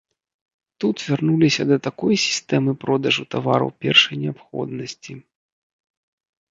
Тут 0.83 0.95
вярнуліся 1.09 1.63
да 1.73 1.77
такой 1.89 2.13
сістэмы 2.25 2.71
продажу 2.87 3.21
тавараў 3.37 3.69
першай 3.87 4.15
неабходнасці. 4.27 5.13